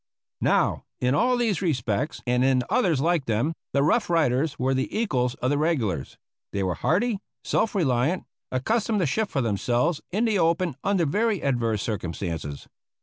[0.41, 4.89] Now, in all these respects, and in others like them, the Rough Riders were the
[4.99, 6.17] equals of the regulars.
[6.51, 11.43] They were hardy, self reliant, accustomed to shift for themselves in the open under very
[11.43, 12.67] adverse circumstances.